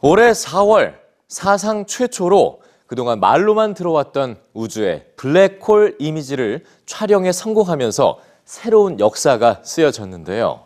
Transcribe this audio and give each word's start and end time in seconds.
올해 0.00 0.30
4월 0.32 0.94
사상 1.28 1.86
최초로 1.86 2.62
그동안 2.86 3.20
말로만 3.20 3.74
들어왔던 3.74 4.36
우주의 4.54 5.04
블랙홀 5.16 5.96
이미지를 5.98 6.64
촬영에 6.86 7.32
성공하면서 7.32 8.18
새로운 8.44 8.98
역사가 8.98 9.60
쓰여졌는데요. 9.62 10.64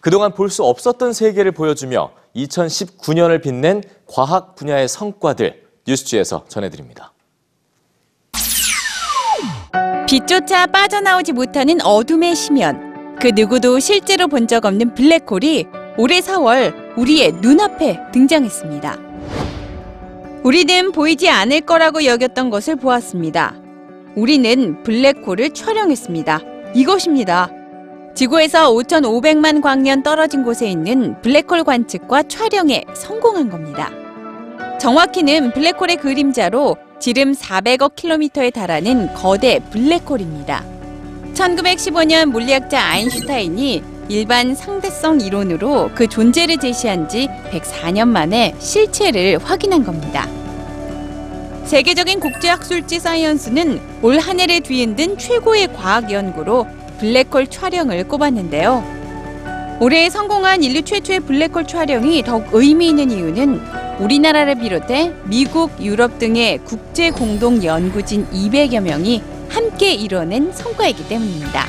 그동안 0.00 0.32
볼 0.34 0.48
수 0.50 0.64
없었던 0.64 1.12
세계를 1.12 1.52
보여주며 1.52 2.10
2019년을 2.34 3.40
빛낸 3.42 3.82
과학 4.08 4.56
분야의 4.56 4.88
성과들 4.88 5.62
뉴스지에서 5.86 6.46
전해드립니다. 6.48 7.12
빛조차 10.08 10.66
빠져나오지 10.66 11.32
못하는 11.32 11.80
어둠의 11.80 12.34
심연. 12.34 13.16
그 13.20 13.28
누구도 13.28 13.78
실제로 13.78 14.26
본 14.26 14.48
적 14.48 14.64
없는 14.64 14.94
블랙홀이 14.94 15.66
올해 15.96 16.20
4월 16.20 16.81
우리의 16.96 17.32
눈앞에 17.40 17.98
등장했습니다. 18.12 18.98
우리는 20.42 20.92
보이지 20.92 21.28
않을 21.28 21.62
거라고 21.62 22.04
여겼던 22.04 22.50
것을 22.50 22.76
보았습니다. 22.76 23.54
우리는 24.14 24.82
블랙홀을 24.82 25.54
촬영했습니다. 25.54 26.40
이것입니다. 26.74 27.50
지구에서 28.14 28.70
5,500만 28.72 29.62
광년 29.62 30.02
떨어진 30.02 30.42
곳에 30.42 30.68
있는 30.68 31.20
블랙홀 31.22 31.64
관측과 31.64 32.24
촬영에 32.24 32.84
성공한 32.94 33.48
겁니다. 33.48 33.90
정확히는 34.78 35.52
블랙홀의 35.52 35.96
그림자로 35.96 36.76
지름 36.98 37.32
400억 37.32 37.94
킬로미터에 37.94 38.50
달하는 38.50 39.12
거대 39.14 39.60
블랙홀입니다. 39.70 40.64
1915년 41.34 42.26
물리학자 42.26 42.80
아인슈타인이 42.84 43.91
일반 44.08 44.54
상대성 44.54 45.20
이론으로 45.20 45.90
그 45.94 46.06
존재를 46.06 46.58
제시한 46.58 47.08
지 47.08 47.28
104년 47.50 48.08
만에 48.08 48.54
실체를 48.58 49.38
확인한 49.42 49.84
겁니다. 49.84 50.28
세계적인 51.64 52.20
국제학술지 52.20 52.98
사이언스는 53.00 53.80
올 54.02 54.18
한 54.18 54.40
해를 54.40 54.60
뒤흔든 54.60 55.18
최고의 55.18 55.72
과학 55.74 56.10
연구로 56.10 56.66
블랙홀 56.98 57.46
촬영을 57.48 58.06
꼽았는데요. 58.08 58.84
올해 59.80 60.10
성공한 60.10 60.62
인류 60.62 60.82
최초의 60.82 61.20
블랙홀 61.20 61.66
촬영이 61.66 62.22
더욱 62.22 62.46
의미 62.52 62.88
있는 62.88 63.10
이유는 63.10 63.60
우리나라를 64.00 64.56
비롯해 64.56 65.12
미국, 65.24 65.70
유럽 65.80 66.18
등의 66.18 66.58
국제 66.64 67.10
공동 67.10 67.62
연구진 67.64 68.26
200여 68.30 68.80
명이 68.80 69.22
함께 69.48 69.92
이뤄낸 69.92 70.52
성과이기 70.52 71.08
때문입니다. 71.08 71.66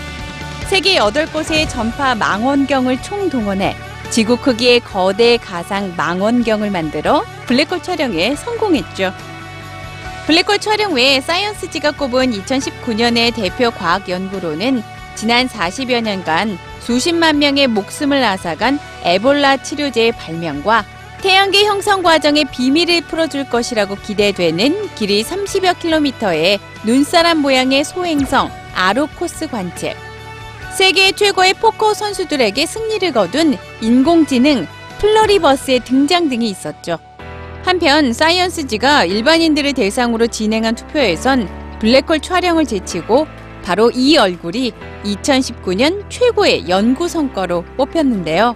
세계 0.74 0.96
8곳의 0.96 1.70
전파 1.70 2.16
망원경을 2.16 3.04
총동원해 3.04 3.76
지구 4.10 4.38
크기의 4.38 4.80
거대 4.80 5.38
가상 5.38 5.94
망원경을 5.96 6.72
만들어 6.72 7.24
블랙홀 7.46 7.84
촬영에 7.84 8.36
성공했죠. 8.36 9.14
블랙홀 10.26 10.58
촬영 10.58 10.96
외에 10.96 11.22
사이언스지가 11.22 11.92
꼽은 11.92 12.32
2019년의 12.32 13.36
대표 13.36 13.70
과학 13.70 14.10
연구로는 14.10 14.82
지난 15.14 15.48
40여 15.48 16.02
년간 16.02 16.58
수십만 16.80 17.38
명의 17.38 17.68
목숨을 17.68 18.24
앗아간 18.24 18.80
에볼라 19.04 19.58
치료제의 19.58 20.14
발명과 20.14 20.86
태양계 21.22 21.66
형성 21.66 22.02
과정의 22.02 22.46
비밀을 22.46 23.02
풀어줄 23.02 23.48
것이라고 23.48 23.94
기대되는 23.98 24.96
길이 24.96 25.24
30여 25.24 25.78
킬로미터의 25.78 26.60
눈사람 26.84 27.44
모양의 27.44 27.84
소행성 27.84 28.50
아로코스 28.74 29.50
관측, 29.50 29.96
세계 30.76 31.12
최고의 31.12 31.54
포커 31.56 31.94
선수들에게 31.94 32.66
승리를 32.66 33.12
거둔 33.12 33.58
인공지능 33.82 34.66
Pluribus의 35.00 35.82
등장 35.82 36.30
등이 36.30 36.50
있었죠. 36.50 36.98
한편 37.64 38.12
사이언스지가 38.12 39.06
일반인들을 39.06 39.74
대상으로 39.74 40.28
진행한 40.28 40.76
투표에선 40.76 41.48
블랙홀 41.80 42.20
촬영을 42.22 42.66
제치고 42.66 43.28
바로 43.64 43.92
이 43.92 44.18
얼굴이 44.18 44.74
2019년 45.06 46.10
최고의 46.10 46.68
연구 46.68 47.08
성과로 47.08 47.64
뽑혔는데요. 47.78 48.56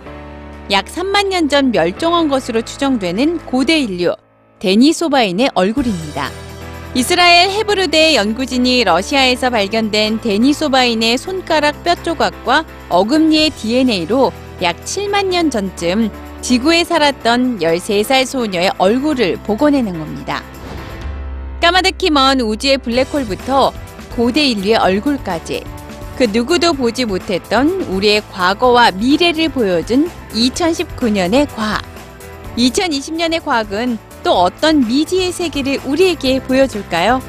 약 0.72 0.86
3만 0.86 1.28
년 1.28 1.48
전 1.48 1.72
멸종한 1.72 2.28
것으로 2.28 2.62
추정되는 2.64 3.46
고대 3.46 3.80
인류 3.80 4.16
데니소바인의 4.60 5.52
얼굴입니다. 5.54 6.47
이스라엘 6.98 7.52
헤브르대 7.52 8.16
연구진이 8.16 8.84
러시아에서 8.84 9.52
발견된 9.52 10.20
데니소바인의 10.20 11.20
손가락 11.20 11.84
뼈 11.84 11.94
조각과 11.94 12.66
어금니의 12.90 13.52
DNA로 13.52 14.32
약 14.64 14.84
7만 14.84 15.28
년 15.28 15.52
전쯤 15.52 16.10
지구에 16.42 16.84
살았던 16.84 17.60
13살 17.60 18.26
소녀의 18.26 18.72
얼굴을 18.80 19.38
복원해낸 19.44 20.00
겁니다. 20.00 20.42
까마득히 21.62 22.10
먼 22.10 22.42
우주의 22.42 22.80
블랙홀부터 22.80 23.74
고대 24.16 24.48
인류의 24.48 24.78
얼굴까지 24.78 25.66
그 26.18 26.24
누구도 26.24 26.74
보지 26.74 27.06
못했던 27.06 27.80
우리의 27.80 28.24
과거와 28.32 28.90
미래를 28.94 29.50
보여준 29.50 30.10
2019년의 30.34 31.48
과학. 31.56 31.84
2020년의 32.58 33.46
과학은 33.46 34.00
또 34.28 34.34
어떤 34.34 34.86
미지의 34.86 35.32
세계를 35.32 35.80
우리에게 35.86 36.42
보여줄까요? 36.42 37.22